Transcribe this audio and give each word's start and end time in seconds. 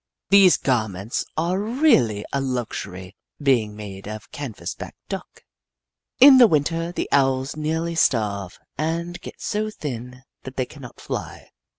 These 0.31 0.57
garments 0.57 1.25
are 1.37 1.59
really 1.59 2.25
a 2.33 2.41
luxury, 2.41 3.15
being 3.39 3.75
made 3.75 4.07
of 4.07 4.31
canvasback 4.31 4.93
Duck. 5.09 5.43
In 6.19 6.39
the 6.39 6.47
Winter, 6.47 6.91
the 6.91 7.07
Owls 7.11 7.55
nearly 7.55 7.93
starve, 7.93 8.57
and 8.79 9.21
get 9.21 9.39
so 9.39 9.69
thin 9.69 10.23
that 10.41 10.55
they 10.55 10.65
cannot 10.65 10.99
fly. 10.99 11.51